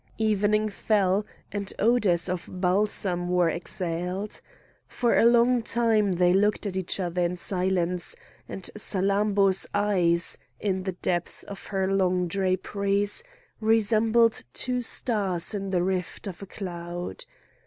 [0.17, 4.41] Evening fell, and odours of balsam were exhaled.
[4.87, 8.15] For a long time they looked at each other in silence,
[8.49, 13.23] and Salammbô's eyes, in the depths of her long draperies,
[13.59, 17.25] resembled two stars in the rift of a cloud.